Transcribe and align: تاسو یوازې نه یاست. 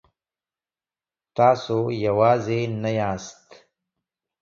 تاسو 1.35 1.77
یوازې 2.05 2.59
نه 2.81 2.91
یاست. 2.99 3.43